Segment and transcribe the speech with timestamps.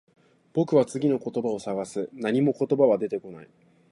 [0.53, 2.09] 僕は次の言葉を探す。
[2.13, 3.49] 何も言葉は出てこない。